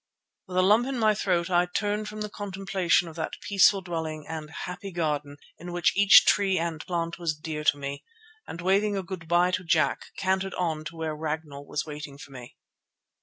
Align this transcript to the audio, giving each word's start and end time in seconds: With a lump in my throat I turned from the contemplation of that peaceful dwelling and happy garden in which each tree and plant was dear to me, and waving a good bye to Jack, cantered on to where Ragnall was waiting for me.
With 0.47 0.57
a 0.57 0.63
lump 0.63 0.87
in 0.87 0.97
my 0.97 1.13
throat 1.13 1.51
I 1.51 1.67
turned 1.67 2.09
from 2.09 2.21
the 2.21 2.29
contemplation 2.31 3.07
of 3.07 3.15
that 3.17 3.39
peaceful 3.39 3.81
dwelling 3.81 4.25
and 4.27 4.49
happy 4.49 4.91
garden 4.91 5.37
in 5.59 5.71
which 5.71 5.95
each 5.95 6.25
tree 6.25 6.57
and 6.57 6.83
plant 6.87 7.19
was 7.19 7.35
dear 7.37 7.63
to 7.65 7.77
me, 7.77 8.03
and 8.47 8.61
waving 8.61 8.97
a 8.97 9.03
good 9.03 9.27
bye 9.27 9.51
to 9.51 9.63
Jack, 9.63 10.05
cantered 10.17 10.55
on 10.55 10.85
to 10.85 10.95
where 10.95 11.15
Ragnall 11.15 11.67
was 11.67 11.85
waiting 11.85 12.17
for 12.17 12.31
me. 12.31 12.55